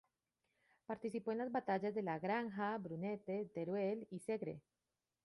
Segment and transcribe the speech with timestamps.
[0.87, 4.59] Participó en las batallas de la Granja, Brunete, Teruel y Segre.